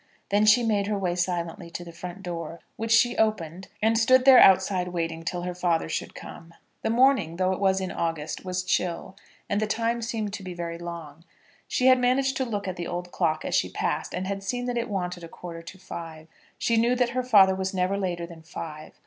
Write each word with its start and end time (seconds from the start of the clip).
Then 0.31 0.47
she 0.47 0.63
made 0.63 0.87
her 0.87 0.97
way 0.97 1.15
silently 1.15 1.69
to 1.69 1.83
the 1.83 1.91
front 1.91 2.23
door, 2.23 2.59
which 2.75 2.89
she 2.91 3.15
opened, 3.17 3.67
and 3.83 3.99
stood 3.99 4.25
there 4.25 4.39
outside 4.39 4.87
waiting 4.87 5.21
till 5.23 5.43
her 5.43 5.53
father 5.53 5.87
should 5.87 6.15
come. 6.15 6.55
The 6.81 6.89
morning, 6.89 7.35
though 7.35 7.51
it 7.51 7.59
was 7.59 7.79
in 7.79 7.91
August, 7.91 8.43
was 8.43 8.63
chill, 8.63 9.15
and 9.47 9.61
the 9.61 9.67
time 9.67 10.01
seemed 10.01 10.33
to 10.33 10.41
be 10.41 10.55
very 10.55 10.79
long. 10.79 11.23
She 11.67 11.85
had 11.85 11.99
managed 11.99 12.35
to 12.37 12.45
look 12.45 12.67
at 12.67 12.77
the 12.77 12.87
old 12.87 13.11
clock 13.11 13.45
as 13.45 13.53
she 13.53 13.69
passed, 13.69 14.15
and 14.15 14.25
had 14.25 14.41
seen 14.41 14.65
that 14.65 14.75
it 14.79 14.89
wanted 14.89 15.23
a 15.23 15.27
quarter 15.29 15.61
to 15.61 15.77
five. 15.77 16.27
She 16.57 16.77
knew 16.77 16.95
that 16.95 17.09
her 17.09 17.21
father 17.21 17.53
was 17.53 17.71
never 17.71 17.95
later 17.95 18.25
than 18.25 18.41
five. 18.41 18.99